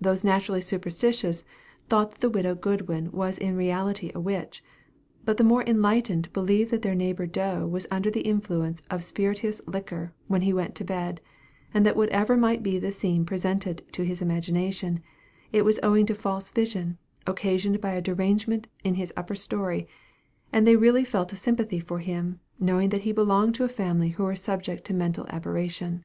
Those 0.00 0.22
naturally 0.22 0.60
superstitious 0.60 1.44
thought 1.88 2.12
that 2.12 2.20
the 2.20 2.30
widow 2.30 2.54
Goodwin 2.54 3.10
was 3.10 3.36
in 3.36 3.56
reality 3.56 4.12
a 4.14 4.20
witch; 4.20 4.62
but 5.24 5.36
the 5.36 5.42
more 5.42 5.64
enlightened 5.64 6.32
believed 6.32 6.70
that 6.70 6.82
their 6.82 6.94
neighbor 6.94 7.26
Doe 7.26 7.66
was 7.66 7.88
under 7.90 8.08
the 8.08 8.20
influence 8.20 8.82
of 8.88 9.02
spirituous 9.02 9.60
liquor 9.66 10.14
when 10.28 10.42
he 10.42 10.52
went 10.52 10.76
to 10.76 10.84
bed; 10.84 11.20
and 11.74 11.84
that 11.84 11.96
whatever 11.96 12.36
might 12.36 12.62
be 12.62 12.78
the 12.78 12.92
scene 12.92 13.26
presented 13.26 13.82
to 13.94 14.04
his 14.04 14.22
imagination, 14.22 15.00
it 15.50 15.62
was 15.64 15.80
owing 15.82 16.06
to 16.06 16.14
false 16.14 16.50
vision, 16.50 16.96
occasioned 17.26 17.80
by 17.80 17.98
derangement 17.98 18.68
in 18.84 18.94
his 18.94 19.12
upper 19.16 19.34
story; 19.34 19.88
and 20.52 20.68
they 20.68 20.76
really 20.76 21.02
felt 21.02 21.32
a 21.32 21.34
sympathy 21.34 21.80
for 21.80 21.98
him, 21.98 22.38
knowing 22.60 22.90
that 22.90 23.02
he 23.02 23.10
belonged 23.10 23.56
to 23.56 23.64
a 23.64 23.68
family 23.68 24.10
who 24.10 24.22
were 24.22 24.36
subject 24.36 24.84
to 24.84 24.94
mental 24.94 25.26
aberration. 25.30 26.04